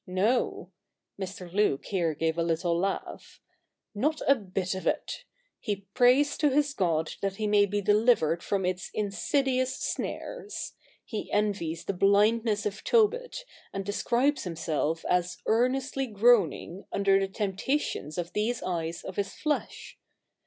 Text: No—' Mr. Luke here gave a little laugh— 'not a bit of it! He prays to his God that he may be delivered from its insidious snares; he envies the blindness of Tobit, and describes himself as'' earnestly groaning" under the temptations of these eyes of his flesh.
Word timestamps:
No—' 0.07 0.71
Mr. 1.21 1.53
Luke 1.53 1.85
here 1.85 2.15
gave 2.15 2.35
a 2.35 2.41
little 2.43 2.75
laugh— 2.75 3.39
'not 3.93 4.19
a 4.27 4.33
bit 4.33 4.73
of 4.73 4.87
it! 4.87 5.25
He 5.59 5.85
prays 5.93 6.39
to 6.39 6.49
his 6.49 6.73
God 6.73 7.11
that 7.21 7.35
he 7.35 7.45
may 7.45 7.67
be 7.67 7.81
delivered 7.81 8.41
from 8.41 8.65
its 8.65 8.89
insidious 8.95 9.75
snares; 9.77 10.73
he 11.05 11.31
envies 11.31 11.85
the 11.85 11.93
blindness 11.93 12.65
of 12.65 12.83
Tobit, 12.83 13.45
and 13.71 13.85
describes 13.85 14.43
himself 14.43 15.05
as'' 15.07 15.37
earnestly 15.45 16.07
groaning" 16.07 16.85
under 16.91 17.19
the 17.19 17.27
temptations 17.27 18.17
of 18.17 18.33
these 18.33 18.63
eyes 18.63 19.03
of 19.03 19.17
his 19.17 19.35
flesh. 19.35 19.99